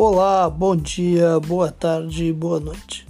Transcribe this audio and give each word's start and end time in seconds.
Olá, 0.00 0.48
bom 0.48 0.76
dia, 0.76 1.40
boa 1.40 1.72
tarde, 1.72 2.32
boa 2.32 2.60
noite. 2.60 3.04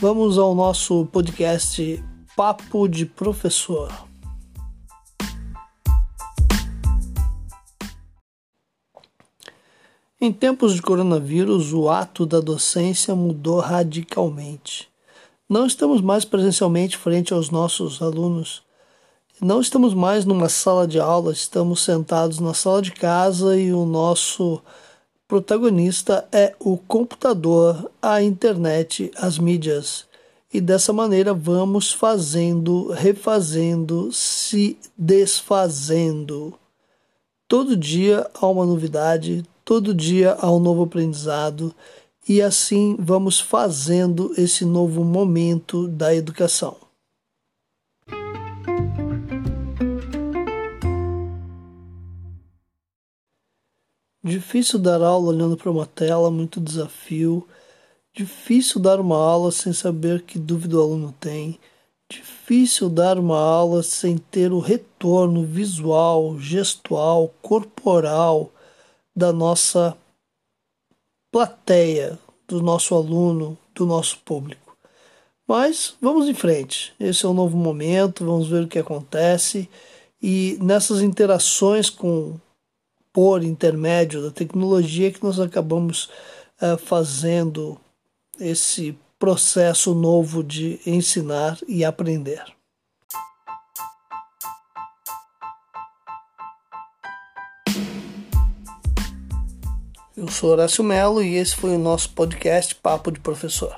Vamos 0.00 0.38
ao 0.38 0.54
nosso 0.54 1.04
podcast 1.12 2.02
Papo 2.34 2.88
de 2.88 3.04
Professor. 3.04 3.92
Em 10.18 10.32
tempos 10.32 10.74
de 10.74 10.80
coronavírus, 10.80 11.74
o 11.74 11.90
ato 11.90 12.24
da 12.24 12.40
docência 12.40 13.14
mudou 13.14 13.60
radicalmente. 13.60 14.88
Não 15.46 15.66
estamos 15.66 16.00
mais 16.00 16.24
presencialmente 16.24 16.96
frente 16.96 17.34
aos 17.34 17.50
nossos 17.50 18.00
alunos. 18.00 18.62
Não 19.38 19.60
estamos 19.60 19.92
mais 19.92 20.24
numa 20.24 20.48
sala 20.48 20.88
de 20.88 20.98
aula, 20.98 21.32
estamos 21.32 21.84
sentados 21.84 22.38
na 22.38 22.54
sala 22.54 22.80
de 22.80 22.92
casa 22.92 23.58
e 23.58 23.74
o 23.74 23.84
nosso 23.84 24.62
protagonista 25.32 26.28
é 26.30 26.54
o 26.60 26.76
computador, 26.76 27.90
a 28.02 28.22
internet, 28.22 29.10
as 29.16 29.38
mídias. 29.38 30.04
E 30.52 30.60
dessa 30.60 30.92
maneira 30.92 31.32
vamos 31.32 31.90
fazendo, 31.90 32.88
refazendo, 32.88 34.12
se 34.12 34.76
desfazendo. 34.94 36.52
Todo 37.48 37.74
dia 37.74 38.30
há 38.34 38.46
uma 38.46 38.66
novidade, 38.66 39.42
todo 39.64 39.94
dia 39.94 40.36
há 40.38 40.52
um 40.52 40.60
novo 40.60 40.82
aprendizado, 40.82 41.74
e 42.28 42.42
assim 42.42 42.94
vamos 43.00 43.40
fazendo 43.40 44.34
esse 44.36 44.66
novo 44.66 45.02
momento 45.02 45.88
da 45.88 46.14
educação. 46.14 46.76
Difícil 54.24 54.78
dar 54.78 55.02
aula 55.02 55.30
olhando 55.30 55.56
para 55.56 55.70
uma 55.70 55.84
tela, 55.84 56.30
muito 56.30 56.60
desafio. 56.60 57.46
Difícil 58.14 58.80
dar 58.80 59.00
uma 59.00 59.16
aula 59.16 59.50
sem 59.50 59.72
saber 59.72 60.22
que 60.22 60.38
dúvida 60.38 60.76
o 60.76 60.80
aluno 60.82 61.12
tem. 61.18 61.58
Difícil 62.08 62.88
dar 62.88 63.18
uma 63.18 63.40
aula 63.40 63.82
sem 63.82 64.16
ter 64.18 64.52
o 64.52 64.60
retorno 64.60 65.44
visual, 65.44 66.38
gestual, 66.38 67.34
corporal 67.42 68.52
da 69.16 69.32
nossa 69.32 69.96
plateia, 71.32 72.16
do 72.46 72.62
nosso 72.62 72.94
aluno, 72.94 73.58
do 73.74 73.84
nosso 73.86 74.18
público. 74.18 74.76
Mas 75.48 75.96
vamos 76.00 76.28
em 76.28 76.34
frente. 76.34 76.94
Esse 77.00 77.26
é 77.26 77.28
um 77.28 77.34
novo 77.34 77.56
momento, 77.56 78.24
vamos 78.24 78.46
ver 78.46 78.62
o 78.64 78.68
que 78.68 78.78
acontece. 78.78 79.68
E 80.22 80.56
nessas 80.60 81.02
interações 81.02 81.90
com 81.90 82.38
por 83.12 83.42
intermédio 83.42 84.22
da 84.22 84.30
tecnologia 84.30 85.12
que 85.12 85.22
nós 85.22 85.38
acabamos 85.38 86.08
uh, 86.60 86.78
fazendo 86.78 87.78
esse 88.40 88.96
processo 89.18 89.94
novo 89.94 90.42
de 90.42 90.80
ensinar 90.86 91.58
e 91.68 91.84
aprender. 91.84 92.42
Eu 100.16 100.28
sou 100.28 100.50
Horácio 100.50 100.84
Melo 100.84 101.22
e 101.22 101.36
esse 101.36 101.56
foi 101.56 101.74
o 101.74 101.78
nosso 101.78 102.10
podcast 102.10 102.74
Papo 102.76 103.10
de 103.10 103.18
Professor. 103.18 103.74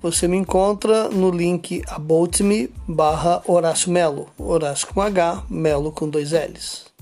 Você 0.00 0.28
me 0.28 0.36
encontra 0.36 1.08
no 1.08 1.30
link 1.30 1.82
aboutme 1.86 2.70
barra 2.86 3.42
Horácio 3.46 3.90
Melo, 3.90 4.28
Horácio 4.38 4.86
com 4.88 5.00
H, 5.00 5.44
Melo 5.48 5.90
com 5.90 6.08
dois 6.08 6.32
L's. 6.32 6.93